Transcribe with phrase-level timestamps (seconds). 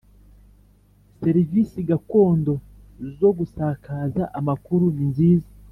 [1.19, 2.53] serivisi gakondo
[3.19, 5.49] zo gusakaza amakuru ni nziza